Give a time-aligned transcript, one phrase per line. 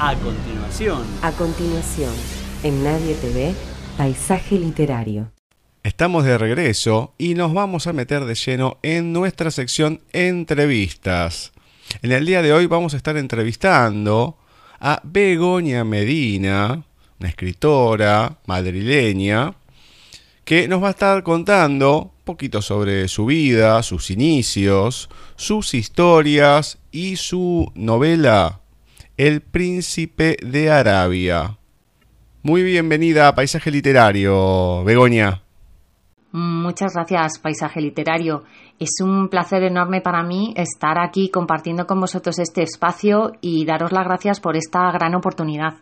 [0.00, 1.04] A continuación.
[1.22, 2.14] A continuación,
[2.62, 3.52] en Nadie TV,
[3.96, 5.32] Paisaje Literario.
[5.82, 11.50] Estamos de regreso y nos vamos a meter de lleno en nuestra sección entrevistas.
[12.00, 14.38] En el día de hoy vamos a estar entrevistando
[14.78, 16.84] a Begoña Medina,
[17.18, 19.54] una escritora madrileña,
[20.44, 26.78] que nos va a estar contando un poquito sobre su vida, sus inicios, sus historias
[26.92, 28.60] y su novela
[29.18, 31.58] El Príncipe de Arabia.
[32.44, 35.42] Muy bienvenida a Paisaje Literario, Begoña.
[36.30, 38.44] Muchas gracias, Paisaje Literario.
[38.78, 43.90] Es un placer enorme para mí estar aquí compartiendo con vosotros este espacio y daros
[43.90, 45.74] las gracias por esta gran oportunidad.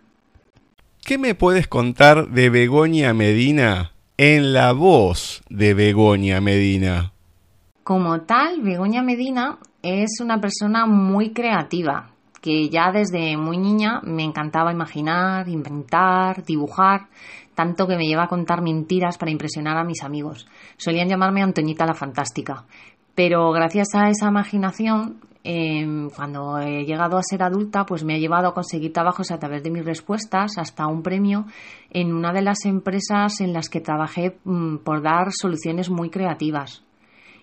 [1.05, 7.13] ¿Qué me puedes contar de Begoña Medina en la voz de Begoña Medina?
[7.85, 12.16] Como tal, Begoña Medina es una persona muy creativa,
[12.47, 17.09] que ya desde muy niña me encantaba imaginar, inventar, dibujar,
[17.57, 20.47] tanto que me lleva a contar mentiras para impresionar a mis amigos.
[20.77, 22.65] Solían llamarme Antoñita la Fantástica.
[23.17, 28.19] Pero gracias a esa imaginación, em, cuando he llegado a ser adulta, pues me ha
[28.19, 31.47] llevado a conseguir trabajos a través de mis respuestas, hasta un premio
[31.91, 36.86] en una de las empresas en las que trabajé mm, por dar soluciones muy creativas.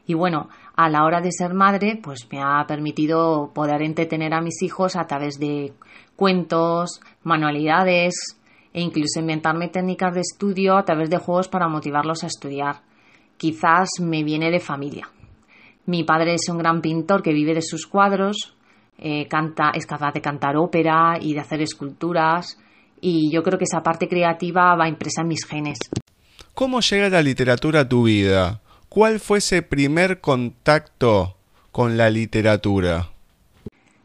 [0.06, 4.42] Y bueno, a la hora de ser madre, pues me ha permitido poder entretener a
[4.42, 5.74] mis hijos a través de
[6.16, 8.14] cuentos, manualidades,
[8.74, 12.82] e incluso inventarme técnicas de estudio a través de juegos para motivarlos a estudiar.
[13.38, 15.08] Quizás me viene de familia.
[15.86, 18.56] Mi padre es un gran pintor que vive de sus cuadros,
[18.98, 22.58] eh, canta, es capaz de cantar ópera y de hacer esculturas,
[23.00, 25.78] y yo creo que esa parte creativa va impresa en mis genes.
[26.54, 28.62] ¿Cómo llega la literatura a tu vida?
[28.94, 31.36] ¿Cuál fue ese primer contacto
[31.72, 33.10] con la literatura?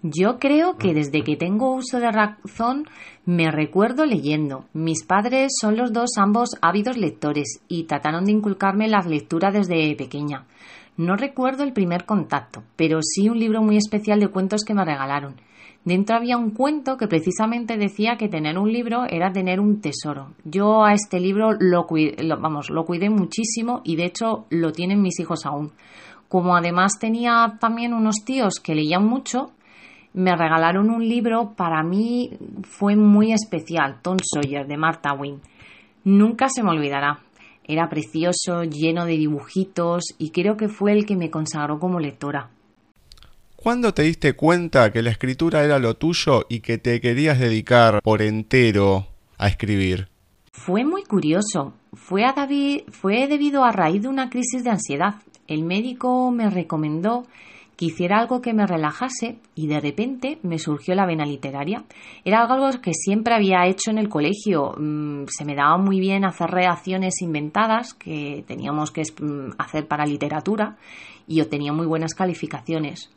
[0.01, 2.87] Yo creo que desde que tengo uso de razón
[3.27, 4.65] me recuerdo leyendo.
[4.73, 9.95] Mis padres son los dos ambos ávidos lectores y trataron de inculcarme las lecturas desde
[9.95, 10.47] pequeña.
[10.97, 14.87] No recuerdo el primer contacto, pero sí un libro muy especial de cuentos que me
[14.87, 15.35] regalaron.
[15.89, 20.35] Dentro había un cuento que precisamente decía que tener un libro era tener un tesoro.
[20.45, 21.87] Yo a este libro lo,
[22.39, 25.73] vamos, lo cuidé muchísimo y de hecho lo tienen mis hijos aún.
[26.29, 29.53] Como además tenía también unos tíos que leían mucho,
[30.13, 32.33] me regalaron un libro, para mí
[32.65, 35.41] fue muy especial, Tom Sawyer, de Martha Wynne.
[36.05, 37.21] Nunca se me olvidará.
[37.65, 42.51] Era precioso, lleno de dibujitos y creo que fue el que me consagró como lectora.
[43.61, 48.01] ¿Cuándo te diste cuenta que la escritura era lo tuyo y que te querías dedicar
[48.03, 50.07] por entero a escribir?
[50.53, 51.75] Fue muy curioso.
[51.93, 52.23] Fue,
[53.27, 55.17] debido a raíz de una crisis de ansiedad.
[55.49, 57.25] El médico me recomendó
[57.77, 61.83] que hiciera algo que me relajase y de repente me surgió la vena literaria.
[62.25, 64.77] Era algo que siempre había hecho en el colegio.
[64.79, 70.07] Mm, se me daba muy bien hacer reacciones inventadas que teníamos que mm, hacer para
[70.07, 70.77] literatura
[71.27, 73.11] y obtenía muy buenas calificaciones.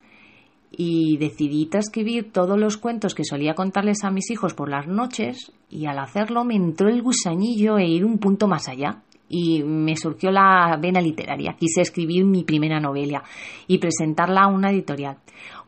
[0.71, 5.51] Y decidí escribir todos los cuentos que solía contarles a mis hijos por las noches
[5.69, 9.01] y al hacerlo me entró el gusanillo e ir un punto más allá
[9.31, 11.55] y me surgió la vena literaria.
[11.57, 13.23] Quise escribir mi primera novela
[13.65, 15.17] y presentarla a una editorial.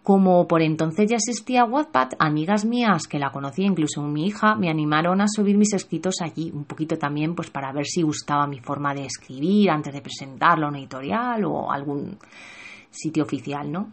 [0.03, 4.69] Como por entonces ya existía Wattpad, amigas mías que la conocía, incluso mi hija, me
[4.69, 8.59] animaron a subir mis escritos allí, un poquito también pues para ver si gustaba mi
[8.59, 12.17] forma de escribir antes de presentarlo a una editorial o algún
[12.91, 13.89] sitio oficial, ¿no?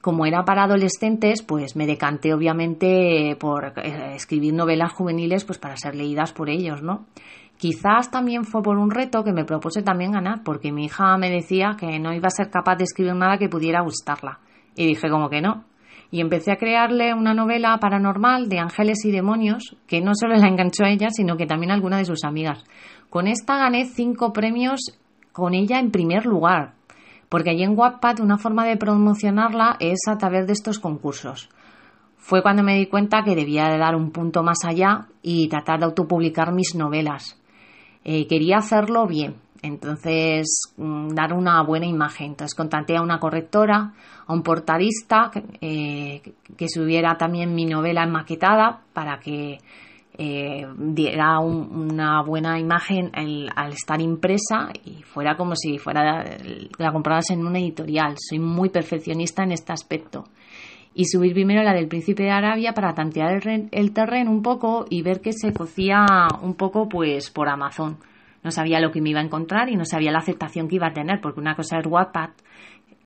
[0.00, 5.76] Como era para adolescentes, pues me decanté obviamente por eh, escribir novelas juveniles pues para
[5.76, 7.06] ser leídas por ellos, ¿no?
[7.60, 11.28] Quizás también fue por un reto que me propuse también ganar, porque mi hija me
[11.28, 14.38] decía que no iba a ser capaz de escribir nada que pudiera gustarla.
[14.74, 15.64] Y dije como que no.
[16.10, 20.48] Y empecé a crearle una novela paranormal de ángeles y demonios, que no solo la
[20.48, 22.64] enganchó a ella, sino que también a alguna de sus amigas.
[23.10, 24.98] Con esta gané cinco premios
[25.32, 26.72] con ella en primer lugar,
[27.30, 31.48] porque allí en Wattpad una forma de promocionarla es a través de estos concursos.
[32.18, 35.78] Fue cuando me di cuenta que debía de dar un punto más allá y tratar
[35.78, 37.40] de autopublicar mis novelas.
[38.04, 42.32] Eh, quería hacerlo bien, entonces mm, dar una buena imagen.
[42.32, 43.94] Entonces contacté a una correctora,
[44.26, 46.20] a un portadista eh,
[46.56, 49.58] que subiera también mi novela maquetada para que
[50.22, 56.36] eh, diera una buena imagen al estar impresa y fuera como si fuera
[56.76, 58.16] la compraras en una editorial.
[58.18, 60.24] Soy muy perfeccionista en este aspecto.
[60.92, 64.84] Y subir primero la del Príncipe de Arabia para tantear el, el terreno un poco
[64.90, 66.04] y ver que se cocía
[66.42, 67.96] un poco pues por Amazon.
[68.42, 70.88] No sabía lo que me iba a encontrar y no sabía la aceptación que iba
[70.88, 72.30] a tener, porque una cosa es Wattpad,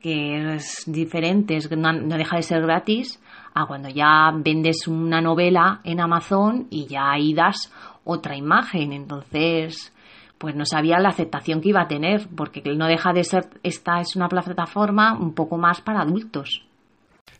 [0.01, 3.21] que es diferente, no, no deja de ser gratis,
[3.55, 7.71] a cuando ya vendes una novela en Amazon y ya ahí das
[8.05, 8.93] otra imagen.
[8.93, 9.93] Entonces,
[10.39, 14.01] pues no sabía la aceptación que iba a tener, porque no deja de ser, esta
[14.01, 16.63] es una plataforma un poco más para adultos.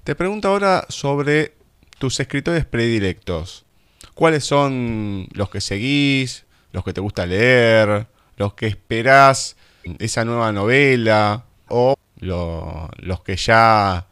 [0.05, 1.55] Te pregunto ahora sobre
[1.99, 3.65] tus escritores predilectos.
[4.15, 8.07] ¿Cuáles son los que seguís, los que te gusta leer,
[8.37, 9.57] los que esperás
[9.99, 14.07] esa nueva novela o los que ya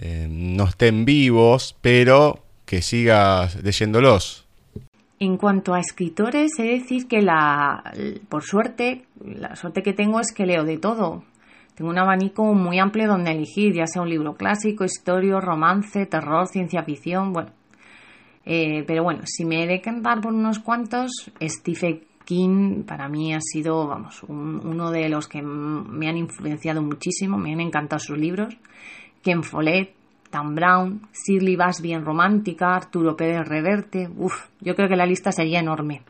[0.00, 4.46] eh, no estén vivos, pero que sigas leyéndolos?
[5.18, 7.92] En cuanto a escritores, he de decir que la,
[8.30, 11.24] por suerte, la suerte que tengo es que leo de todo.
[11.74, 16.46] Tengo un abanico muy amplio donde elegir, ya sea un libro clásico, historia, romance, terror,
[16.48, 17.50] ciencia ficción, bueno.
[18.46, 21.10] Eh, pero bueno, si me he de cantar por unos cuantos,
[21.42, 27.36] Stephen King para mí ha sido, vamos, uno de los que me han influenciado muchísimo,
[27.36, 28.56] me han encantado sus libros.
[29.22, 29.94] Ken Follett,
[30.30, 35.32] Dan Brown, Shirley Basby en Romántica, Arturo Pérez Reverte, uff, yo creo que la lista
[35.32, 36.02] sería enorme.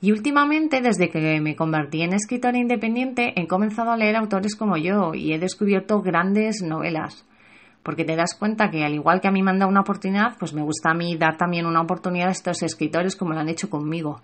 [0.00, 4.76] Y últimamente, desde que me convertí en escritora independiente, he comenzado a leer autores como
[4.76, 7.26] yo y he descubierto grandes novelas.
[7.82, 10.36] Porque te das cuenta que al igual que a mí me han dado una oportunidad,
[10.38, 13.48] pues me gusta a mí dar también una oportunidad a estos escritores como lo han
[13.48, 14.20] hecho conmigo.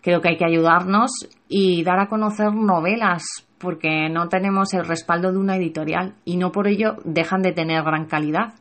[0.00, 1.10] Creo que hay que ayudarnos
[1.48, 3.24] y dar a conocer novelas,
[3.64, 7.82] porque no tenemos el respaldo de una editorial y no por ello dejan de tener
[7.82, 8.54] gran calidad.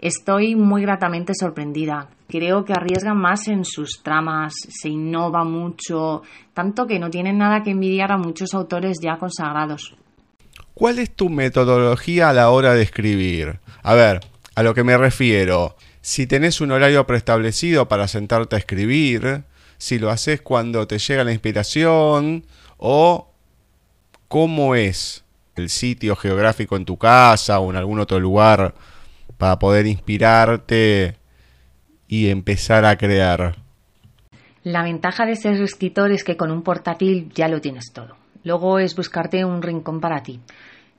[0.00, 2.08] Estoy muy gratamente sorprendida.
[2.28, 6.22] Creo que arriesgan más en sus tramas, se innova mucho,
[6.54, 9.94] tanto que no tienen nada que envidiar a muchos autores ya consagrados.
[10.74, 13.60] ¿Cuál es tu metodología a la hora de escribir?
[13.82, 14.20] A ver,
[14.54, 19.44] a lo que me refiero, si tenés un horario preestablecido para sentarte a escribir,
[19.78, 22.44] si lo haces cuando te llega la inspiración
[22.78, 23.35] o
[24.28, 25.24] cómo es
[25.56, 28.74] el sitio geográfico en tu casa o en algún otro lugar
[29.38, 31.16] para poder inspirarte
[32.08, 33.56] y empezar a crear.
[34.62, 38.16] La ventaja de ser escritor es que con un portátil ya lo tienes todo.
[38.44, 40.40] Luego es buscarte un rincón para ti.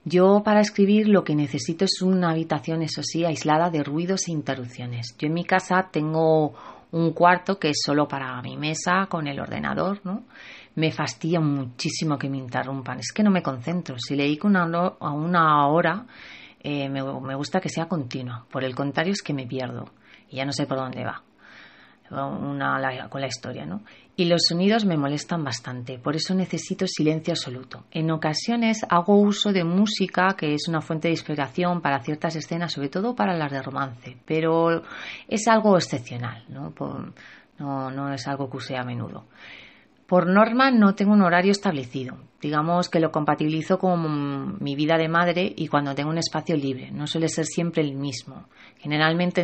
[0.04, 4.32] Yo para escribir lo que necesito es una habitación, eso sí, aislada de ruidos e
[4.32, 5.16] interrupciones.
[5.18, 6.54] Yo en mi casa tengo
[6.92, 10.24] un cuarto que es solo para mi mesa con el ordenador, ¿no?
[10.78, 13.00] Me fastidia muchísimo que me interrumpan.
[13.00, 13.98] Es que no me concentro.
[14.00, 16.06] Si le dedico una, a una hora,
[16.60, 18.46] eh, me, me gusta que sea continua.
[18.50, 19.86] Por el contrario, es que me pierdo
[20.30, 21.24] y ya no sé por dónde va
[22.12, 23.82] una, con la historia, ¿no?
[24.16, 27.86] Y los sonidos me molestan bastante, por eso necesito silencio absoluto.
[27.92, 32.74] En ocasiones hago uso de música, que es una fuente de inspiración para ciertas escenas,
[32.74, 34.84] sobre todo para las de romance, pero
[35.28, 36.74] es algo excepcional, ¿no?
[37.60, 39.26] no, no es algo que use a menudo.
[40.07, 42.15] Por norma no tengo un horario establecido.
[42.42, 46.92] Digamos que lo compatibilizo con mi vida de madre y cuando tengo un espacio libre.
[46.92, 48.45] No suele ser siempre el mismo.
[48.78, 49.44] Generalmente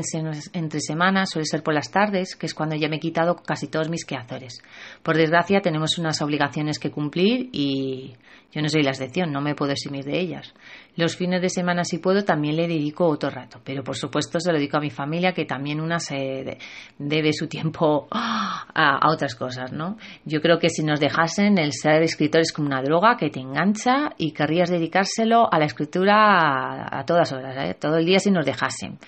[0.54, 3.68] entre semanas suele ser por las tardes, que es cuando ya me he quitado casi
[3.68, 4.62] todos mis quehaceres.
[5.02, 8.14] Por desgracia tenemos unas obligaciones que cumplir y
[8.54, 10.54] yo no soy la excepción, no me puedo eximir de ellas.
[10.96, 14.52] Los fines de semana, si puedo, también le dedico otro rato, pero por supuesto se
[14.52, 16.60] lo dedico a mi familia, que también una se
[17.00, 19.98] debe su tiempo a, otras cosas, ¿no?
[20.24, 23.40] Yo creo que si nos dejasen, el ser escritor es como una droga que te
[23.40, 27.74] engancha y querrías dedicárselo a la escritura a, todas horas, ¿eh?
[27.74, 29.00] todo el día si nos dejasen.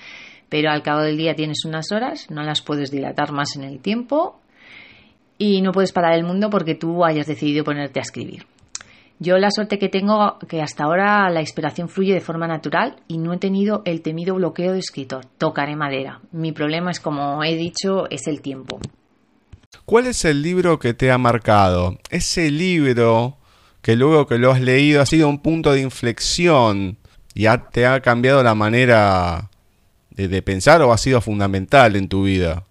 [0.49, 3.79] Pero al cabo del día tienes unas horas, no las puedes dilatar más en el
[3.79, 4.39] tiempo
[5.37, 8.45] y no puedes parar el mundo porque tú hayas decidido ponerte a escribir.
[9.17, 13.17] Yo la suerte que tengo que hasta ahora la inspiración fluye de forma natural y
[13.17, 15.25] no he tenido el temido bloqueo de escritor.
[15.37, 16.19] Tocaré madera.
[16.33, 18.79] Mi problema es, como he dicho, es el tiempo.
[19.85, 21.97] ¿Cuál es el libro que te ha marcado?
[22.09, 23.37] Ese libro
[23.85, 26.97] que luego que lo has leído ha sido un punto de inflexión
[27.35, 29.51] y te ha cambiado la manera
[30.09, 32.63] de, pensar o ha sido fundamental en tu vida.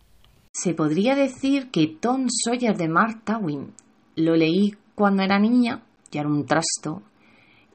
[0.50, 3.74] Se podría decir que Tom Sawyer de Mark Twain
[4.16, 5.82] lo leí cuando era niña
[6.18, 7.02] era un trasto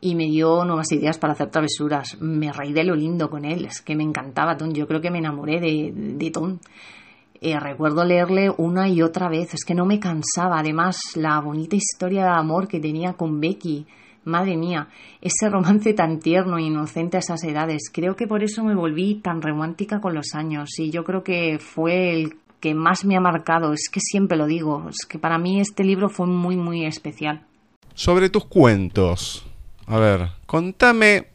[0.01, 2.19] y me dio nuevas ideas para hacer travesuras.
[2.19, 5.11] Me reí de lo lindo con él, es que me encantaba Tom, yo creo que
[5.11, 6.59] me enamoré de, de Tom.
[7.41, 11.75] Eh, recuerdo leerle una y otra vez, es que no me cansaba, además la bonita
[11.75, 13.85] historia de amor que tenía con Becky,
[14.25, 14.89] madre mía,
[15.21, 19.15] ese romance tan tierno e inocente a esas edades, creo que por eso me volví
[19.15, 20.77] tan romántica con los años.
[20.79, 24.45] Y yo creo que fue el que más me ha marcado, es que siempre lo
[24.45, 27.45] digo, es que para mí este libro fue muy muy especial.
[27.93, 29.45] Sobre tus cuentos.
[29.87, 31.27] A ver, contame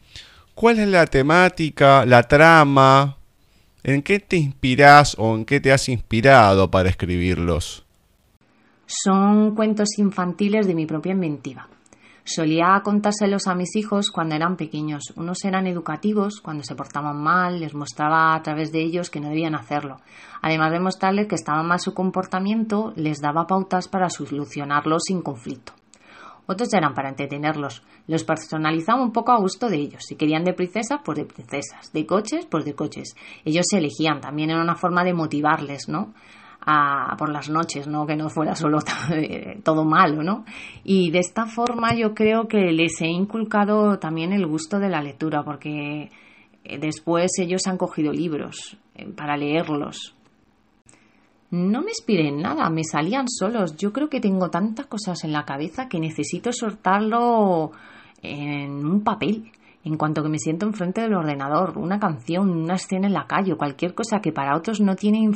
[0.54, 3.16] cuál es la temática, la trama,
[3.84, 7.84] en qué te inspirás o en qué te has inspirado para escribirlos.
[8.86, 11.68] Son cuentos infantiles de mi propia inventiva.
[12.26, 15.12] Solía contárselos a mis hijos cuando eran pequeños.
[15.14, 19.28] Unos eran educativos, cuando se portaban mal, les mostraba a través de ellos que no
[19.28, 19.98] debían hacerlo.
[20.40, 25.74] Además de mostrarles que estaba mal su comportamiento, les daba pautas para solucionarlo sin conflicto.
[26.46, 27.82] Otros eran para entretenerlos.
[28.06, 30.04] Los personalizaba un poco a gusto de ellos.
[30.06, 31.92] Si querían de princesas, pues de princesas.
[31.92, 33.14] De coches, pues de coches.
[33.44, 34.20] Ellos se elegían.
[34.20, 36.12] También era una forma de motivarles, ¿no?
[37.18, 38.06] por las noches, ¿no?
[38.06, 38.78] Que no fuera solo
[39.62, 40.44] todo malo, ¿no?
[40.82, 45.02] Y de esta forma yo creo que les he inculcado también el gusto de la
[45.02, 46.10] lectura, porque
[46.64, 50.14] eh, después ellos han cogido libros eh, para leerlos.
[51.54, 53.76] No me inspiré en nada, me salían solos.
[53.76, 57.70] Yo creo que tengo tantas cosas en la cabeza que necesito soltarlo
[58.22, 59.52] en un papel
[59.84, 63.54] en cuanto que me siento enfrente del ordenador, una canción, una escena en la calle,
[63.54, 65.30] cualquier cosa que para otros no tiene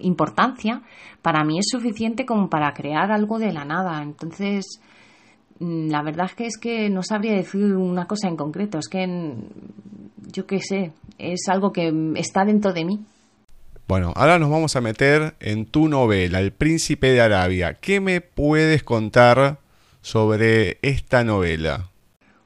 [0.00, 0.82] importancia,
[1.22, 4.02] para mí es suficiente como para crear algo de la nada.
[4.02, 4.80] Entonces,
[5.60, 8.88] mm, la verdad es que es que no sabría decir una cosa en concreto, es
[8.88, 9.34] que
[10.30, 13.06] yo qué sé, es algo que está dentro de mí.
[13.86, 17.74] Bueno, ahora nos vamos a meter en tu novela, El Príncipe de Arabia.
[17.74, 19.58] ¿Qué me puedes contar
[20.00, 21.90] sobre esta novela?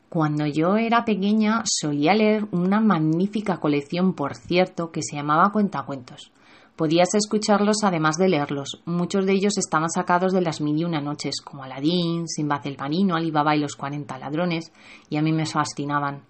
[0.08, 6.32] Cuando yo era pequeña solía leer una magnífica colección, por cierto, que se llamaba Cuentacuentos.
[6.74, 8.82] Podías escucharlos además de leerlos.
[8.84, 12.74] Muchos de ellos estaban sacados de las mil y una noches, como Aladín, Simbad el
[12.74, 14.72] Panino, Alibaba y los cuarenta ladrones,
[15.08, 16.22] y a mí me fascinaban.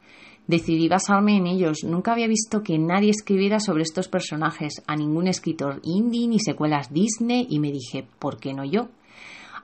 [0.49, 1.85] Decidí basarme en ellos.
[1.85, 6.93] Nunca había visto que nadie escribiera sobre estos personajes, a ningún escritor indie ni secuelas
[6.93, 8.89] Disney, y me dije, ¿por qué no yo?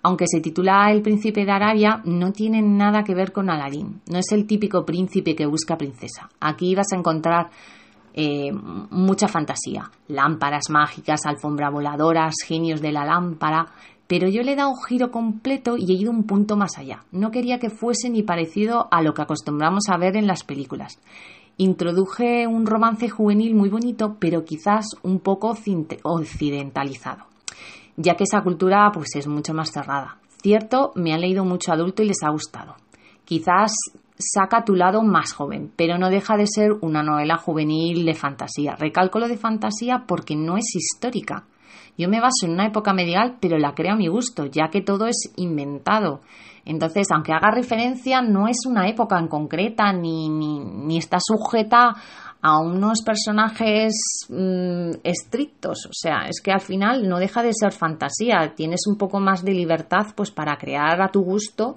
[0.05, 4.03] aunque se titula El príncipe de Arabia, no tiene nada que ver con Aladín.
[4.11, 6.29] No es el típico príncipe que busca princesa.
[6.41, 7.49] Aquí vas a encontrar
[8.13, 9.91] eh, mucha fantasía.
[10.09, 13.67] Lámparas mágicas, alfombra voladoras, genios de la lámpara.
[14.07, 17.05] Pero yo le he dado un giro completo y he ido un punto más allá.
[17.11, 20.99] No quería que fuese ni parecido a lo que acostumbramos a ver en las películas.
[21.57, 25.57] Introduje un romance juvenil muy bonito, pero quizás un poco
[26.03, 27.27] occidentalizado
[27.97, 30.19] ya que esa cultura pues es mucho más cerrada.
[30.43, 32.75] Cierto, me han leído mucho adulto y les ha gustado.
[33.25, 33.75] Quizás
[34.19, 38.75] saca tu lado más joven, pero no deja de ser una novela juvenil de fantasía.
[38.77, 41.45] Recalco lo de fantasía porque no es histórica.
[41.97, 44.83] Yo me baso en una época medieval, pero la creo a mi gusto, ya que
[44.83, 46.21] todo es inventado.
[46.65, 51.95] Entonces, aunque haga referencia, no es una época en concreta, ni, ni, ni está sujeta
[52.41, 53.95] a unos personajes
[54.29, 55.87] mm, estrictos.
[55.87, 58.53] O sea, es que al final no deja de ser fantasía.
[58.55, 61.77] Tienes un poco más de libertad pues para crear a tu gusto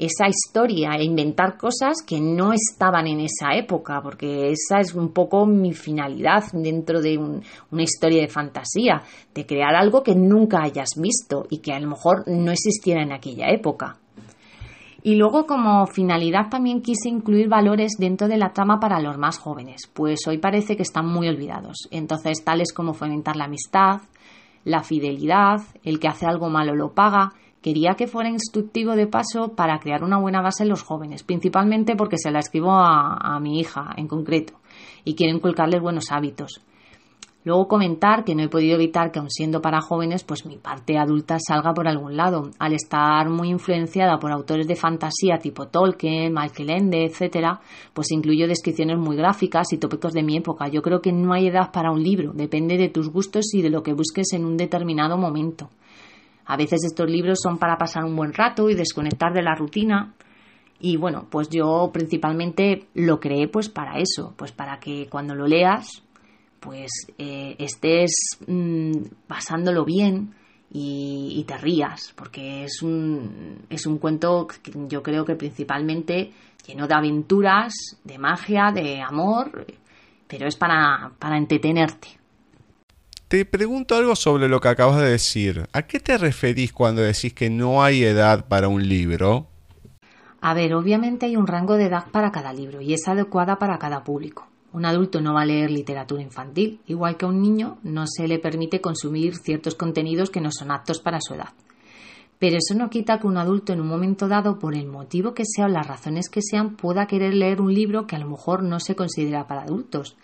[0.00, 5.12] esa historia e inventar cosas que no estaban en esa época, porque esa es un
[5.12, 9.02] poco mi finalidad dentro de una historia de fantasía,
[9.34, 13.12] de crear algo que nunca hayas visto y que a lo mejor no existiera en
[13.12, 13.98] aquella época.
[15.02, 19.38] Y luego como finalidad también quise incluir valores dentro de la trama para los más
[19.38, 21.88] jóvenes, pues hoy parece que están muy olvidados.
[21.90, 24.00] Entonces tales como fomentar la amistad,
[24.64, 29.54] la fidelidad, el que hace algo malo lo paga, quería que fuera instructivo de paso
[29.54, 33.60] para crear una buena base en los jóvenes, principalmente porque se la escribo a, mi
[33.60, 34.54] hija en concreto
[35.04, 36.60] y quiero inculcarles buenos hábitos.
[37.42, 40.98] Luego comentar que no he podido evitar que aun siendo para jóvenes, pues mi parte
[40.98, 42.50] adulta salga por algún lado.
[42.58, 47.60] Al estar muy influenciada por autores de fantasía tipo Tolkien, Michael Ende, etcétera,
[47.94, 50.68] pues incluyo descripciones muy gráficas y tópicos de mi época.
[50.68, 53.70] Yo creo que no hay edad para un libro, depende de tus gustos y de
[53.70, 55.70] lo que busques en un determinado momento.
[56.50, 60.14] A veces estos libros son para pasar un buen rato y desconectar de la rutina.
[60.80, 65.46] Y bueno, pues yo principalmente lo creé pues para eso, pues para que cuando lo
[65.46, 66.02] leas
[66.58, 68.12] pues eh, estés
[68.46, 68.92] mm,
[69.26, 70.34] pasándolo bien
[70.72, 76.32] y, te rías, porque es un, es un cuento que yo creo que principalmente
[76.66, 79.66] lleno de aventuras, de magia, de amor,
[80.28, 82.19] pero es para, para entretenerte.
[83.30, 85.68] Te pregunto algo sobre lo que acabas de decir.
[85.72, 89.46] ¿A qué te referís cuando decís que no hay edad para un libro?
[90.40, 93.78] A ver, obviamente hay un rango de edad para cada libro y es adecuada para
[93.78, 94.48] cada público.
[94.72, 98.26] Un adulto no va a leer literatura infantil, igual que a un niño no se
[98.26, 101.50] le permite consumir ciertos contenidos que no son aptos para su edad.
[102.40, 105.44] Pero eso no quita que un adulto en un momento dado, por el motivo que
[105.44, 108.64] sea o las razones que sean, pueda querer leer un libro que a lo mejor
[108.64, 110.16] no se considera para adultos.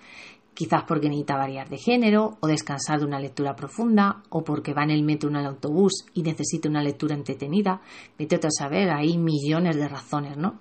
[0.56, 4.82] Quizás porque necesita variar de género, o descansar de una lectura profunda, o porque va
[4.82, 7.80] en el metro o en el autobús y necesita una lectura entretenida.
[8.18, 10.58] Vete a saber, hay millones de razones, ¿no?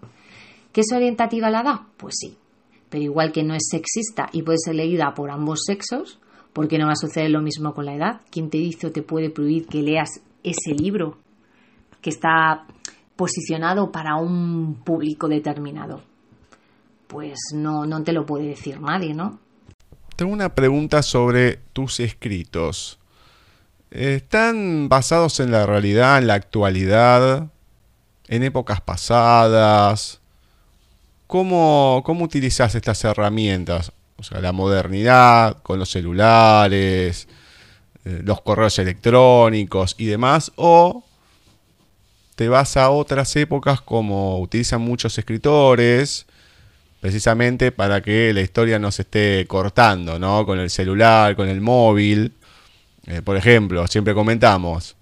[0.71, 1.79] ¿Qué es orientativa la edad?
[1.97, 2.37] Pues sí,
[2.89, 6.19] pero igual que no es sexista y puede ser leída por ambos sexos,
[6.51, 8.21] ¿por qué no va a suceder lo mismo con la edad?
[8.29, 11.17] ¿Quién te dice o te puede prohibir que leas ese libro
[12.01, 12.67] que está
[13.15, 16.01] posicionado para un público determinado.
[17.07, 19.39] Pues no, no te lo puede decir nadie, ¿no?
[20.15, 22.99] Tengo una pregunta sobre tus escritos.
[23.91, 27.47] ¿Están basados en la realidad, en la actualidad,
[28.29, 30.21] en épocas pasadas?
[31.27, 33.91] ¿Cómo, cómo utilizas estas herramientas?
[34.17, 37.27] O sea, la modernidad con los celulares,
[38.05, 41.03] eh, los correos electrónicos y demás, o
[42.35, 46.25] te vas a otras épocas como utilizan muchos escritores,
[47.05, 50.43] precisamente para que la historia no se esté cortando, ¿no?
[50.43, 52.33] Con el celular, con el móvil.
[53.05, 54.95] Eh, por ejemplo, siempre comentamos,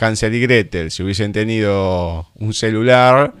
[0.00, 3.32] Hansel y Gretel, si hubiesen tenido un celular,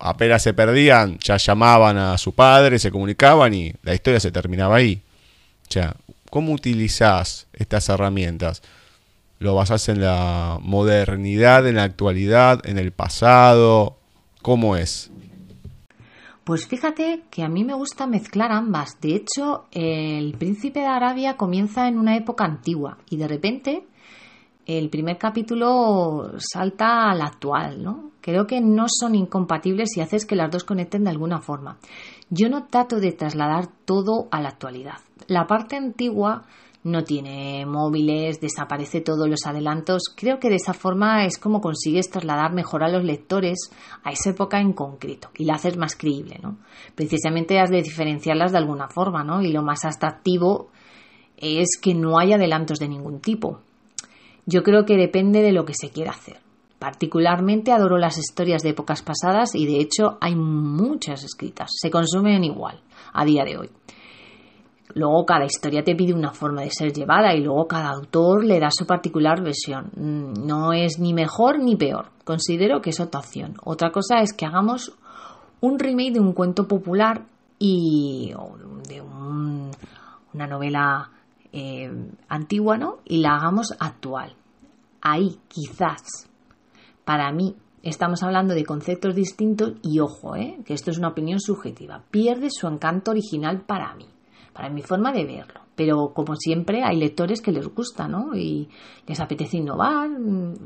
[0.00, 4.74] apenas se perdían, ya llamaban a su padre, se comunicaban y la historia se terminaba
[4.74, 5.00] ahí.
[5.68, 5.94] O sea,
[6.30, 8.60] ¿cómo utilizás estas herramientas?
[9.38, 13.98] ¿Lo basás en la modernidad, en la actualidad, en el pasado?
[14.42, 15.11] ¿Cómo es?
[16.44, 19.00] Pues fíjate que a mí me gusta mezclar ambas.
[19.00, 23.86] De hecho, el príncipe de Arabia comienza en una época antigua y de repente
[24.66, 28.10] el primer capítulo salta al actual, ¿no?
[28.20, 31.78] Creo que no son incompatibles si haces que las dos conecten de alguna forma.
[32.28, 34.98] Yo no trato de trasladar todo a la actualidad.
[35.28, 36.42] La parte antigua
[36.84, 40.02] no tiene móviles, desaparece todos los adelantos.
[40.16, 43.70] Creo que de esa forma es como consigues trasladar mejor a los lectores
[44.02, 46.58] a esa época en concreto y la haces más creíble, ¿no?
[46.94, 49.42] Precisamente has de diferenciarlas de alguna forma, ¿no?
[49.42, 50.70] Y lo más atractivo
[51.36, 53.60] es que no hay adelantos de ningún tipo.
[54.44, 56.40] Yo creo que depende de lo que se quiera hacer.
[56.80, 61.70] Particularmente adoro las historias de épocas pasadas y de hecho hay muchas escritas.
[61.80, 62.80] Se consumen igual
[63.12, 63.70] a día de hoy.
[64.94, 68.60] Luego cada historia te pide una forma de ser llevada y luego cada autor le
[68.60, 69.90] da su particular versión.
[69.96, 72.10] Mm, no es ni mejor ni peor.
[72.24, 73.54] Considero que es otra opción.
[73.64, 74.92] Otra cosa es que hagamos
[75.60, 77.24] un remake de un cuento popular
[77.58, 78.32] y
[78.88, 81.10] de una novela
[81.52, 81.90] eh,
[82.28, 82.98] antigua, ¿no?
[83.04, 84.34] Y la hagamos actual.
[85.00, 86.28] Ahí, quizás,
[87.04, 90.58] para mí, estamos hablando de conceptos distintos y ojo, ¿eh?
[90.64, 92.02] que esto es una opinión subjetiva.
[92.10, 94.06] Pierde su encanto original para mí
[94.52, 95.60] para mi forma de verlo.
[95.74, 98.34] Pero como siempre hay lectores que les gusta, ¿no?
[98.34, 98.68] Y
[99.06, 100.10] les apetece innovar.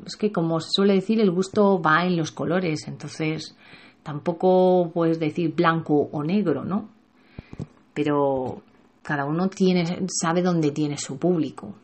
[0.05, 3.57] Es que como se suele decir, el gusto va en los colores, entonces
[4.03, 6.89] tampoco puedes decir blanco o negro, ¿no?
[7.95, 8.63] Pero
[9.03, 11.75] cada uno tiene, sabe dónde tiene su público.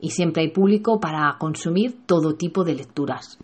[0.00, 3.38] Y siempre hay público para consumir todo tipo de lecturas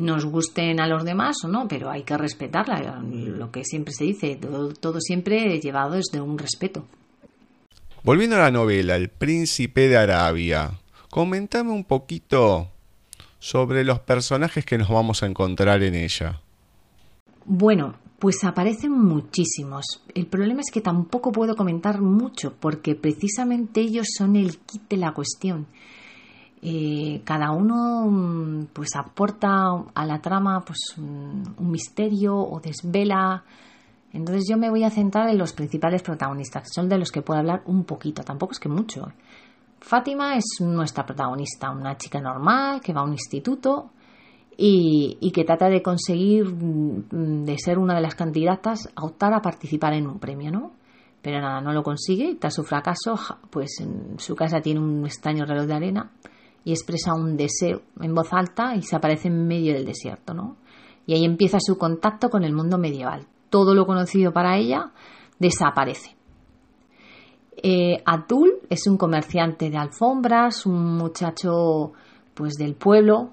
[0.00, 4.04] nos gusten a los demás o no, pero hay que respetarla, lo que siempre se
[4.04, 6.86] dice, todo, todo siempre llevado desde un respeto.
[8.02, 10.72] Volviendo a la novela El Príncipe de Arabia,
[11.10, 12.68] comentame un poquito
[13.38, 16.40] sobre los personajes que nos vamos a encontrar en ella.
[17.44, 19.84] Bueno, pues aparecen muchísimos.
[20.14, 24.96] El problema es que tampoco puedo comentar mucho porque precisamente ellos son el kit de
[24.96, 25.66] la cuestión.
[26.62, 33.44] Eh, cada uno mm, pues aporta a la trama pues un, misterio o desvela.
[34.12, 37.22] Entonces yo me voy a centrar en los principales protagonistas que son de los que
[37.22, 39.10] puedo hablar un poquito tampoco es que mucho.
[39.80, 43.90] Fátima es nuestra protagonista una chica normal que va a un instituto
[44.58, 49.32] y, y que trata de conseguir mm, de ser una de las candidatas a optar
[49.32, 50.72] a participar en un premio no
[51.22, 53.14] pero nada no lo consigue tras su fracaso
[53.48, 56.10] pues en su casa tiene un extraño reloj de arena
[56.64, 60.56] y expresa un deseo en voz alta y se aparece en medio del desierto, ¿no?
[61.06, 63.26] Y ahí empieza su contacto con el mundo medieval.
[63.48, 64.92] Todo lo conocido para ella
[65.38, 66.16] desaparece.
[67.62, 71.92] Eh, Atul es un comerciante de alfombras, un muchacho
[72.34, 73.32] pues del pueblo,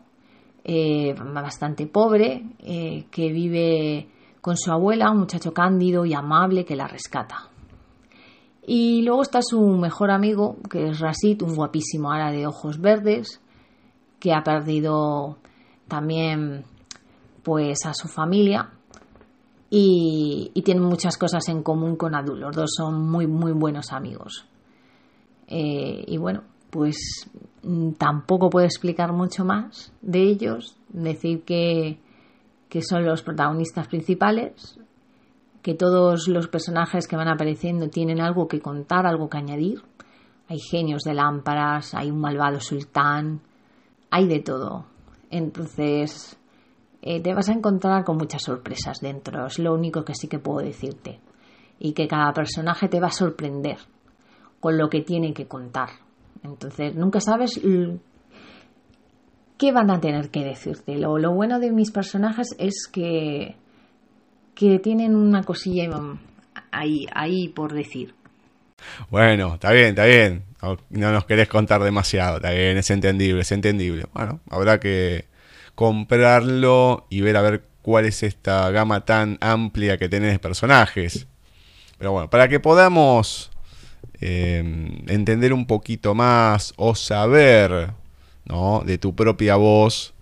[0.63, 4.10] eh, bastante pobre, eh, que vive
[4.42, 7.50] con su abuela, un muchacho cándido y amable que la rescata.
[8.69, 13.39] Y luego está su mejor amigo, que es Rasit, un guapísimo ara de ojos verdes,
[14.19, 15.38] que ha perdido
[15.88, 16.65] también
[17.43, 18.69] pues a su familia
[19.69, 22.41] y, y tienen muchas cosas en común con Adul.
[22.41, 24.45] Los dos son muy, muy buenos amigos.
[25.47, 26.97] Eh, y bueno, pues
[27.63, 30.75] mm, tampoco puedo explicar mucho más de ellos.
[30.89, 31.99] Decir que,
[32.67, 34.77] que son los protagonistas principales,
[35.67, 39.82] que todos los personajes que van apareciendo tienen algo que contar, algo que añadir.
[40.47, 43.41] Hay genios de lámparas, hay un malvado sultán,
[44.10, 44.86] hay de todo.
[45.30, 46.38] Entonces,
[47.01, 50.39] eh, te vas a encontrar con muchas sorpresas dentro, es lo único que sí que
[50.39, 51.19] puedo decirte.
[51.80, 53.80] Y que cada personaje te va a sorprender
[54.62, 55.89] con lo que tiene que contar.
[56.43, 57.60] Entonces, nunca sabes
[59.58, 60.97] ¿qué van a tener que decirte?
[60.97, 63.58] Lo, lo bueno de mis personajes es que,
[64.58, 65.88] que tienen una cosilla
[66.72, 68.15] ahí, ahí por decir.
[69.10, 70.43] Bueno, está bien, está bien.
[70.89, 74.06] No, nos querés contar demasiado, está bien, es entendible, es entendible.
[74.13, 75.26] Bueno, habrá que
[75.76, 81.28] comprarlo y ver a ver cuál es esta gama tan amplia que tenés de personajes.
[82.00, 83.52] Pero bueno, para que podamos
[84.20, 84.63] eh,
[85.08, 87.91] entender un poquito más o saber
[88.46, 88.82] ¿no?
[88.84, 90.15] de tu propia voz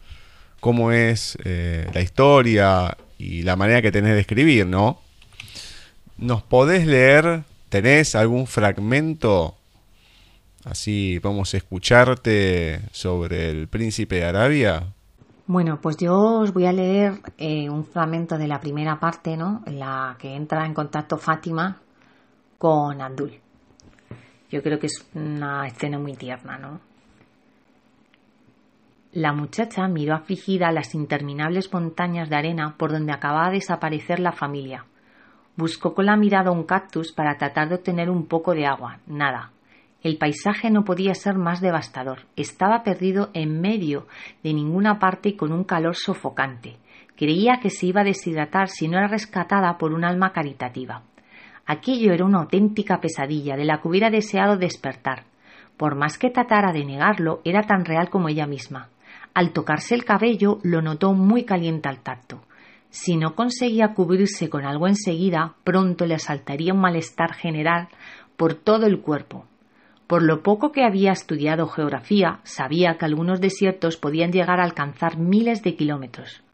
[0.59, 4.99] cómo es eh, la historia y la manera que tenés de escribir, ¿no?
[6.17, 7.43] ¿Nos podés leer?
[7.69, 9.55] ¿Tenés algún fragmento?
[10.63, 14.83] Así vamos a escucharte sobre el príncipe de Arabia.
[15.47, 19.61] Bueno, pues yo os voy a leer eh, un fragmento de la primera parte, ¿no?
[19.67, 21.79] En la que entra en contacto Fátima
[22.57, 23.39] con Abdul.
[24.49, 26.79] Yo creo que es una escena muy tierna, ¿no?
[29.15, 34.33] La muchacha miró afligida las interminables montañas de arena por donde acababa de desaparecer la
[34.33, 34.83] familia.
[35.55, 38.99] Buscó con la mirada un cactus para tratar de obtener un poco de agua.
[39.07, 39.51] Nada.
[40.03, 42.23] El paisaje no podía ser más devastador.
[42.35, 44.05] Estaba perdido en medio
[44.43, 46.75] de ninguna parte y con un calor sofocante.
[47.15, 51.03] Creía que se iba a deshidratar si no era rescatada por un alma caritativa.
[51.65, 55.23] Aquello era una auténtica pesadilla de la que hubiera deseado despertar.
[55.77, 58.89] Por más que tratara de negarlo, era tan real como ella misma.
[59.35, 62.41] Al tocarse el cabello, lo notó muy caliente al tacto.
[62.89, 67.89] Si no conseguía cubrirse con algo enseguida, pronto le asaltaría un malestar general
[68.37, 69.45] por todo el cuerpo.
[70.07, 75.17] Por lo poco que había estudiado geografía, sabía que algunos desiertos podían llegar a alcanzar
[75.17, 76.44] miles de kilómetros.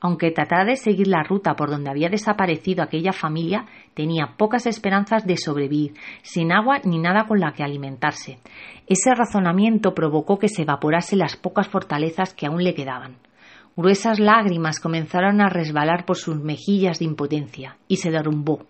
[0.00, 5.26] Aunque tratara de seguir la ruta por donde había desaparecido aquella familia, tenía pocas esperanzas
[5.26, 8.38] de sobrevivir, sin agua ni nada con la que alimentarse.
[8.86, 13.16] Ese razonamiento provocó que se evaporase las pocas fortalezas que aún le quedaban.
[13.76, 18.66] Gruesas lágrimas comenzaron a resbalar por sus mejillas de impotencia, y se derrumbó,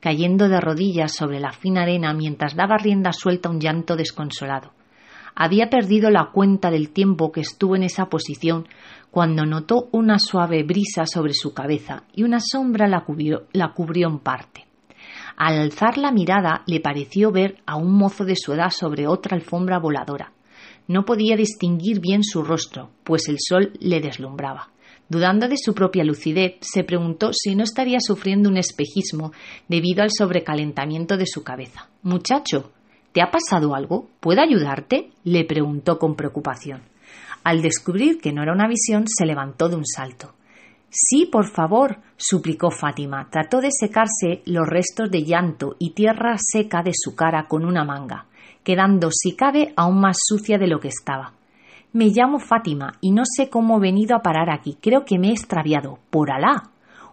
[0.00, 4.72] cayendo de rodillas sobre la fina arena mientras daba rienda suelta a un llanto desconsolado.
[5.34, 8.66] Había perdido la cuenta del tiempo que estuvo en esa posición
[9.10, 14.08] cuando notó una suave brisa sobre su cabeza y una sombra la cubrió, la cubrió
[14.08, 14.66] en parte.
[15.36, 19.36] Al alzar la mirada le pareció ver a un mozo de su edad sobre otra
[19.36, 20.32] alfombra voladora.
[20.86, 24.70] No podía distinguir bien su rostro, pues el sol le deslumbraba.
[25.08, 29.32] Dudando de su propia lucidez, se preguntó si no estaría sufriendo un espejismo
[29.66, 31.88] debido al sobrecalentamiento de su cabeza.
[32.02, 32.72] Muchacho,
[33.12, 34.08] ¿te ha pasado algo?
[34.20, 35.10] ¿Puedo ayudarte?
[35.24, 36.82] le preguntó con preocupación.
[37.42, 40.34] Al descubrir que no era una visión, se levantó de un salto.
[40.90, 43.28] Sí, por favor, suplicó Fátima.
[43.30, 47.84] Trató de secarse los restos de llanto y tierra seca de su cara con una
[47.84, 48.26] manga,
[48.64, 51.32] quedando, si cabe, aún más sucia de lo que estaba.
[51.92, 54.76] Me llamo Fátima y no sé cómo he venido a parar aquí.
[54.80, 55.98] Creo que me he extraviado.
[56.10, 56.70] Por Alá.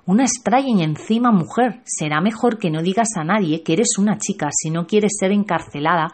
[0.07, 1.81] Una extraña y encima mujer.
[1.83, 5.33] Será mejor que no digas a nadie que eres una chica si no quieres ser
[5.33, 6.07] encarcelada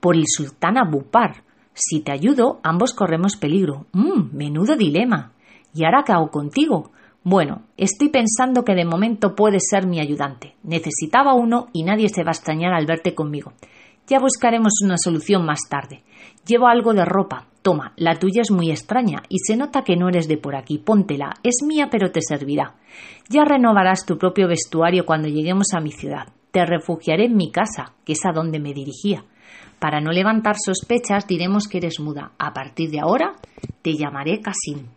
[0.00, 1.44] por el sultán Abupar.
[1.74, 3.84] Si te ayudo, ambos corremos peligro.
[3.92, 5.32] Mmm, menudo dilema.
[5.74, 6.92] ¿Y ahora qué hago contigo?
[7.22, 10.54] Bueno, estoy pensando que de momento puedes ser mi ayudante.
[10.62, 13.52] Necesitaba uno y nadie se va a extrañar al verte conmigo.
[14.06, 16.02] Ya buscaremos una solución más tarde.
[16.46, 20.10] Llevo algo de ropa, Toma, la tuya es muy extraña y se nota que no
[20.10, 20.76] eres de por aquí.
[20.76, 22.74] Póntela, es mía pero te servirá.
[23.30, 26.28] Ya renovarás tu propio vestuario cuando lleguemos a mi ciudad.
[26.50, 29.24] Te refugiaré en mi casa, que es a donde me dirigía.
[29.78, 32.32] Para no levantar sospechas diremos que eres muda.
[32.38, 33.32] A partir de ahora
[33.80, 34.88] te llamaré Casim.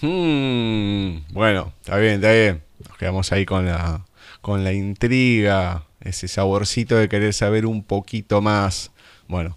[0.00, 2.62] Hmm, bueno, está bien, está bien.
[2.88, 4.04] Nos quedamos ahí con la,
[4.40, 8.92] con la intriga, ese saborcito de querer saber un poquito más.
[9.26, 9.56] Bueno,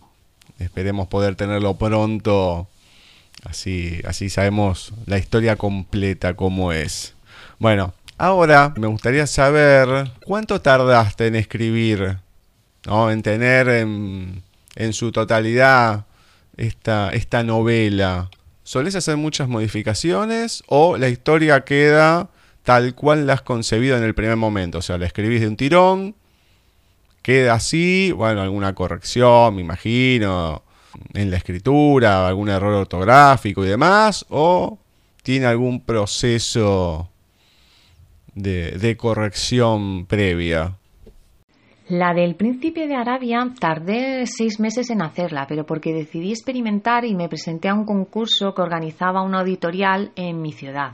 [0.59, 2.67] Esperemos poder tenerlo pronto.
[3.43, 7.13] Así, así sabemos la historia completa cómo es.
[7.59, 12.17] Bueno, ahora me gustaría saber cuánto tardaste en escribir,
[12.85, 13.11] ¿no?
[13.11, 14.41] en tener en,
[14.75, 16.05] en su totalidad
[16.57, 18.29] esta, esta novela.
[18.63, 22.29] ¿Solés hacer muchas modificaciones o la historia queda
[22.63, 24.79] tal cual la has concebido en el primer momento?
[24.79, 26.15] O sea, la escribís de un tirón
[27.27, 30.63] queda así, bueno, alguna corrección, me imagino,
[31.13, 34.79] en la escritura, algún error ortográfico y demás, o
[35.23, 37.09] tiene algún proceso
[38.33, 40.77] de, corrección previa.
[41.89, 47.13] La del príncipe de Arabia tardé seis meses en hacerla, pero porque decidí experimentar y
[47.13, 50.93] me presenté a un concurso que organizaba una editorial en mi ciudad.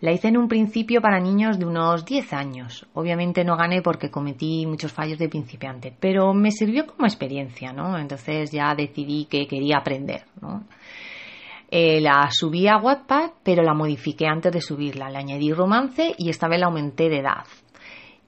[0.00, 2.86] La hice en un principio para niños de unos 10 años.
[2.94, 7.98] Obviamente no gané porque cometí muchos fallos de principiante, pero me sirvió como experiencia, ¿no?
[7.98, 10.62] Entonces ya decidí que quería aprender, ¿no?
[11.70, 15.10] Eh, la subí a Wattpad, pero la modifiqué antes de subirla.
[15.10, 17.44] Le añadí romance y esta vez la aumenté de edad.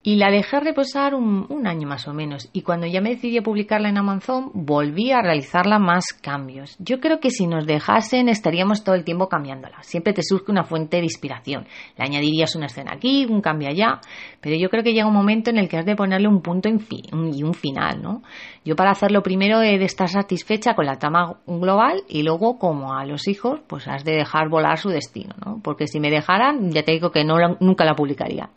[0.02, 2.48] Y la dejé reposar un, un, año más o menos.
[2.54, 6.74] Y cuando ya me decidí a publicarla en Amazon, volví a realizarla más cambios.
[6.78, 9.82] Yo creo que si nos dejasen estaríamos todo el tiempo cambiándola.
[9.82, 11.66] Siempre te surge una fuente de inspiración.
[11.98, 14.00] Le añadirías una escena aquí, un cambio allá.
[14.40, 16.70] Pero yo creo que llega un momento en el que has de ponerle un punto
[16.70, 18.22] y un final, ¿no?
[18.64, 22.94] Yo para hacerlo primero he de estar satisfecha con la trama global y luego como
[22.94, 25.60] a los hijos, pues has de dejar volar su destino, ¿no?
[25.62, 28.50] Porque si me dejaran, ya te digo que no, nunca la publicaría.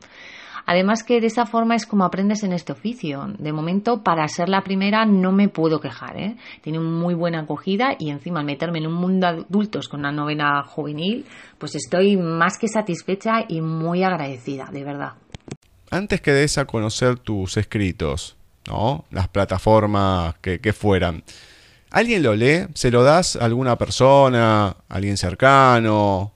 [0.65, 3.27] Además que de esa forma es como aprendes en este oficio.
[3.37, 6.17] De momento, para ser la primera no me puedo quejar.
[6.17, 6.35] ¿eh?
[6.61, 10.11] Tiene muy buena acogida y encima al meterme en un mundo de adultos con una
[10.11, 11.25] novela juvenil,
[11.57, 15.13] pues estoy más que satisfecha y muy agradecida, de verdad.
[15.91, 18.35] Antes que des a conocer tus escritos,
[18.67, 19.05] ¿no?
[19.11, 21.23] Las plataformas que, que fueran.
[21.91, 22.65] ¿Alguien lo lee?
[22.73, 26.31] ¿Se lo das a alguna persona, alguien cercano?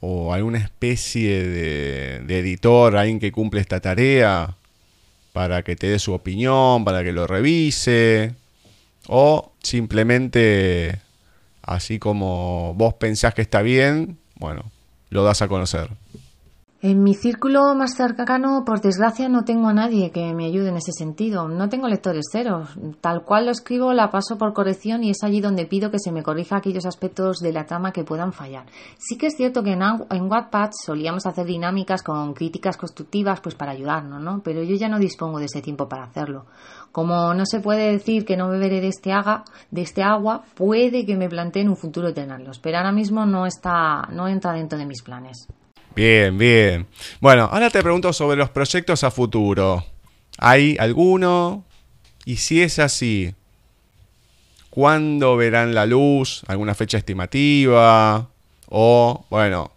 [0.00, 4.56] O alguna especie de, editor, alguien que cumple esta tarea,
[5.32, 8.34] para que te dé su opinión, para que lo revise,
[9.06, 11.00] o simplemente,
[11.62, 14.70] así como vos pensás que está bien, bueno,
[15.10, 15.90] lo das a conocer.
[16.82, 20.78] En mi círculo más cercano, por desgracia, no tengo a nadie que me ayude en
[20.78, 21.46] ese sentido.
[21.46, 22.70] No tengo lectores ceros.
[23.02, 26.10] Tal cual lo escribo, la paso por corrección y es allí donde pido que se
[26.10, 28.64] me corrija aquellos aspectos de la trama que puedan fallar.
[28.96, 33.54] Sí que es cierto que en, en Wattpad solíamos hacer dinámicas con críticas constructivas pues
[33.54, 34.40] para ayudarnos, ¿no?
[34.42, 36.46] Pero yo ya no dispongo de ese tiempo para hacerlo.
[36.92, 41.04] Como no se puede decir que no beberé de este, agua, de este agua, puede
[41.04, 44.78] que me plantee en un futuro tenerlos, pero ahora mismo no está, no entra dentro
[44.78, 45.46] de mis planes.
[45.94, 46.86] Bien, bien.
[47.20, 49.84] Bueno, ahora te pregunto sobre los proyectos a futuro.
[50.38, 51.64] ¿Hay alguno?
[52.24, 53.34] Y si es así,
[54.70, 56.42] ¿cuándo verán la luz?
[56.46, 58.28] ¿Alguna fecha estimativa?
[58.68, 59.72] O, bueno,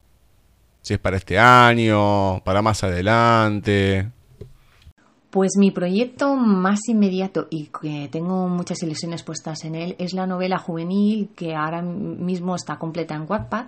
[0.81, 4.07] si es para este año, para más adelante.
[5.31, 10.27] Pues mi proyecto más inmediato y que tengo muchas ilusiones puestas en él es la
[10.27, 13.65] novela juvenil que ahora mismo está completa en Wattpad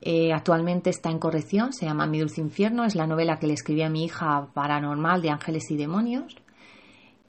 [0.00, 3.54] eh, actualmente está en corrección, se llama Mi Dulce Infierno, es la novela que le
[3.54, 6.36] escribí a mi hija paranormal de Ángeles y Demonios.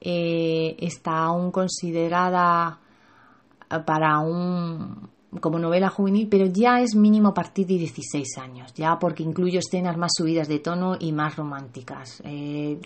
[0.01, 2.79] Eh, está aún considerada
[3.85, 5.09] para un
[5.41, 9.59] como novela juvenil, pero ya es mínimo a partir de 16 años, ya porque incluyo
[9.59, 12.21] escenas más subidas de tono y más románticas.
[12.25, 12.79] Eh,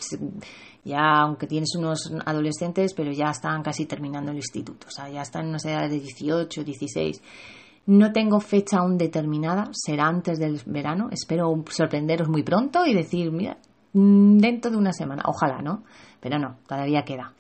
[0.84, 5.22] ya, aunque tienes unos adolescentes, pero ya están casi terminando el instituto, o sea, ya
[5.22, 7.22] están en unas edades de 18, 16.
[7.86, 11.10] No tengo fecha aún determinada, será antes del verano.
[11.12, 13.58] Espero sorprenderos muy pronto y decir, mira,
[13.94, 15.24] mm, dentro de una semana.
[15.26, 15.84] Ojalá, ¿no?
[16.22, 17.34] Pero no, todavía queda.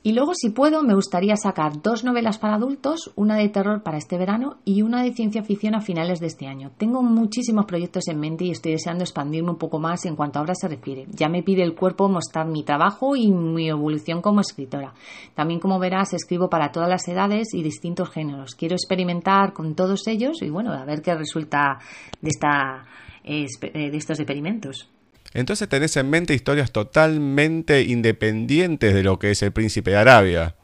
[0.00, 3.98] Y luego, si puedo, me gustaría sacar dos novelas para adultos, una de terror para
[3.98, 6.70] este verano y una de ciencia ficción a finales de este año.
[6.78, 10.42] Tengo muchísimos proyectos en mente y estoy deseando expandirme un poco más en cuanto a
[10.42, 11.06] obras se refiere.
[11.10, 14.94] Ya me pide el cuerpo mostrar mi trabajo y mi evolución como escritora.
[15.34, 18.54] También, como verás, escribo para todas las edades y distintos géneros.
[18.54, 21.80] Quiero experimentar con todos ellos y, bueno, a ver qué resulta
[22.20, 22.84] de, esta,
[23.24, 24.88] eh, de estos experimentos.
[25.34, 30.57] Entonces tenés en mente historias totalmente independientes de lo que es el príncipe de Arabia.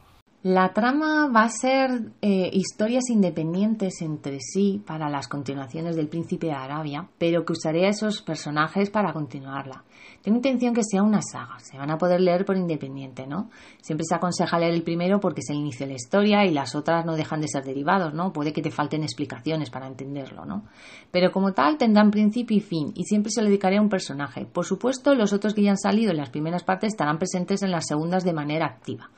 [0.45, 6.49] La trama va a ser eh, historias independientes entre sí para las continuaciones del Príncipe
[6.49, 9.85] de Arabia, pero que usaré esos personajes para continuarla.
[10.21, 13.49] Tengo intención que sea una saga, se van a poder leer por independiente, ¿no?
[13.81, 16.75] Siempre se aconseja leer el primero porque es el inicio de la historia y las
[16.75, 18.35] otras no dejan de ser derivados, ¿no?
[18.35, 20.65] Puede que te falten explicaciones para entenderlo, ¿no?
[21.11, 24.45] Pero como tal tendrán principio y fin y siempre se le dedicaré a un personaje.
[24.45, 27.71] Por supuesto, los otros que ya han salido en las primeras partes estarán presentes en
[27.71, 29.09] las segundas de manera activa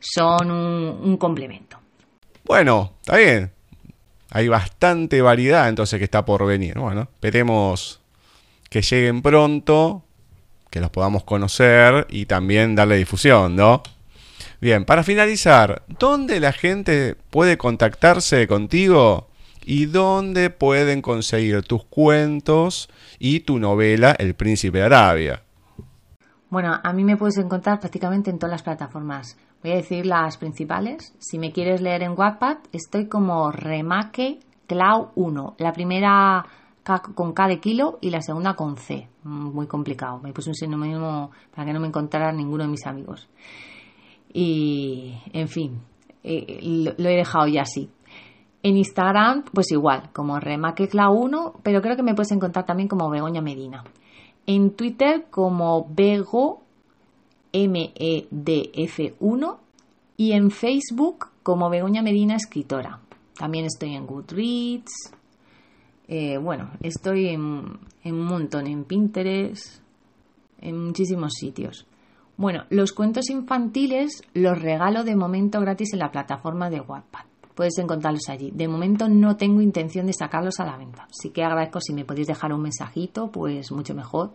[0.00, 1.78] son un, complemento.
[2.44, 3.50] Bueno, está bien.
[4.30, 6.78] Hay bastante variedad entonces que está por venir.
[6.78, 8.00] Bueno, esperemos
[8.68, 10.02] que lleguen pronto,
[10.70, 13.82] que los podamos conocer y también darle difusión, ¿no?
[14.60, 19.28] Bien, para finalizar, ¿dónde la gente puede contactarse contigo
[19.64, 25.42] y dónde pueden conseguir tus cuentos y tu novela El Príncipe de Arabia?
[26.50, 29.36] Bueno, a mí me puedes encontrar prácticamente en todas las plataformas.
[29.62, 31.14] Voy a decir las principales.
[31.18, 35.56] Si me quieres leer en Wattpad, estoy como Remake Clau 1.
[35.58, 36.46] La primera
[37.14, 39.08] con K de kilo y la segunda con C.
[39.24, 40.20] Mm, muy complicado.
[40.20, 43.28] Me puse un sinónimo para que no me encontrara ninguno de mis amigos.
[44.32, 45.80] Y, en fin,
[46.22, 46.60] eh,
[46.96, 47.90] lo, he dejado ya así.
[48.62, 52.88] En Instagram, pues igual, como Remake Clau 1, pero creo que me puedes encontrar también
[52.88, 53.84] como Begoña Medina.
[54.46, 56.62] En Twitter como Bego
[57.52, 59.56] MEDF1
[60.16, 63.00] y en Facebook como Begoña Medina Escritora.
[63.36, 65.12] También estoy en Goodreads.
[66.08, 69.80] Eh, bueno, estoy en, en un montón, en Pinterest,
[70.60, 71.86] en muchísimos sitios.
[72.36, 77.26] Bueno, los cuentos infantiles los regalo de momento gratis en la plataforma de Wattpad.
[77.58, 78.52] Puedes encontrarlos allí.
[78.54, 81.08] De momento no tengo intención de sacarlos a la venta.
[81.10, 84.30] Sí que agradezco si me podéis dejar un mensajito, pues mucho mejor.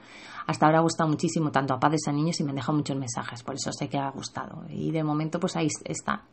[0.46, 2.98] Hasta ahora ha gustado muchísimo tanto a padres a niños y me han dejado muchos
[2.98, 4.66] mensajes, por eso sé que ha gustado.
[4.70, 6.24] Y de momento pues ahí está.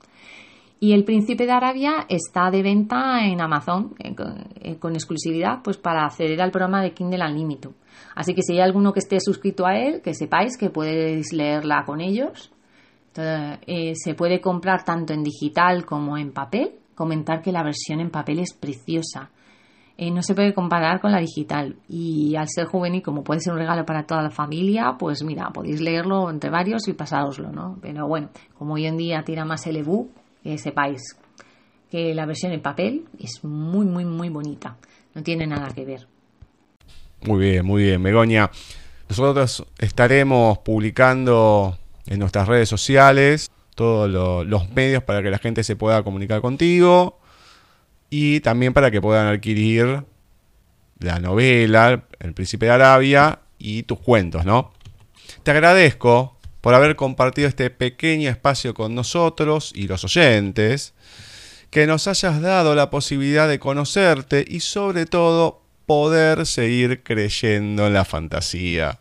[0.81, 4.12] Y el Príncipe de Arabia está de venta en Amazon eh,
[4.57, 7.70] eh, con exclusividad pues para acceder al programa de Kindle Unlimited.
[8.16, 11.85] Así que si hay alguno que esté suscrito a él, que sepáis que podéis leerla
[11.87, 12.50] con ellos.
[13.16, 16.79] Eh, se puede comprar tanto en digital como en papel.
[17.00, 19.30] Comentar que la versión en papel es preciosa.
[19.98, 21.76] no se puede comparar con la digital.
[21.88, 25.48] Y al ser juvenil, como puede ser un regalo para toda la familia, pues mira,
[25.48, 27.78] podéis leerlo entre varios y pasároslo, ¿no?
[27.80, 30.10] Pero bueno, como hoy en día tira más el ebook,
[30.42, 31.16] que sepáis
[31.90, 34.76] que la versión en papel es muy, muy, muy bonita.
[35.14, 36.06] No tiene nada que ver.
[37.22, 38.50] Muy bien, muy bien, Begoña.
[39.08, 45.74] Nosotros estaremos publicando en nuestras redes sociales todos los medios para que la gente se
[45.74, 47.18] pueda comunicar contigo
[48.10, 50.04] y también para que puedan adquirir
[50.98, 54.74] la novela El Príncipe de Arabia y tus cuentos, ¿no?
[55.44, 60.92] Te agradezco por haber compartido este pequeño espacio con nosotros y los oyentes,
[61.70, 67.94] que nos hayas dado la posibilidad de conocerte y sobre todo poder seguir creyendo en
[67.94, 69.00] la fantasía.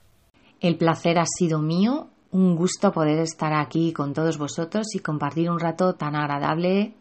[0.62, 5.50] El placer ha sido mío, un gusto poder estar aquí con todos vosotros y compartir
[5.50, 6.94] un rato tan agradable.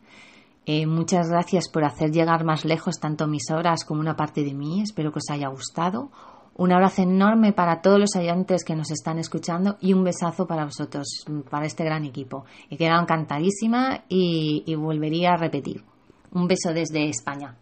[0.67, 4.55] Eh, muchas gracias por hacer llegar más lejos tanto mis obras como una parte de
[4.55, 4.83] mí.
[4.83, 6.11] Espero que os haya gustado.
[6.57, 10.65] Un abrazo enorme para todos los oyentes que nos están escuchando y un besazo para
[10.65, 11.07] vosotros,
[11.49, 12.45] para este gran equipo.
[12.69, 15.85] He quedado encantadísima y, y volvería a repetir.
[16.33, 17.55] Un beso desde España.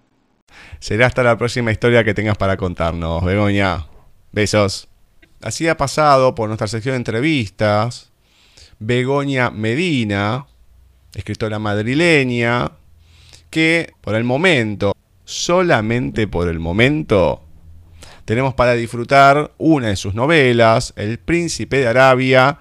[0.79, 3.87] Será hasta la próxima historia que tengas para contarnos, Begoña.
[4.33, 4.88] Besos.
[5.42, 8.11] Así ha pasado por nuestra sección de entrevistas.
[8.79, 10.46] Begoña Medina,
[11.14, 12.72] escritora madrileña,
[13.51, 14.94] que por el momento,
[15.25, 17.42] solamente por el momento,
[18.25, 22.59] tenemos para disfrutar una de sus novelas, El Príncipe de Arabia,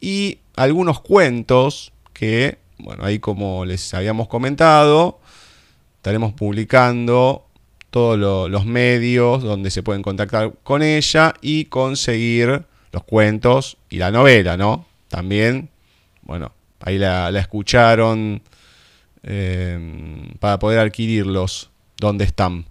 [0.00, 5.20] y algunos cuentos que, bueno, ahí como les habíamos comentado,
[5.96, 7.46] estaremos publicando
[7.92, 8.18] todos
[8.50, 14.56] los medios donde se pueden contactar con ella y conseguir los cuentos y la novela,
[14.56, 14.86] ¿no?
[15.08, 15.68] También,
[16.22, 18.40] bueno, ahí la, escucharon
[19.22, 22.64] eh, para poder adquirirlos donde están.